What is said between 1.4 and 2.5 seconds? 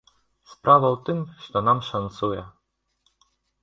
што нам шанцуе.